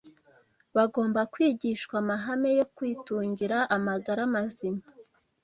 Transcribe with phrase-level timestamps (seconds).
[0.77, 4.83] bagomba kwigishwa amahame yo kwitungira amagara mazima